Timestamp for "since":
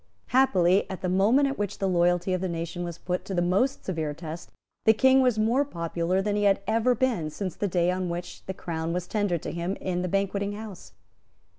7.29-7.55